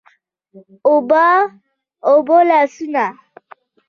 [0.85, 1.25] اوبه،
[2.11, 3.05] اوبه لاسونه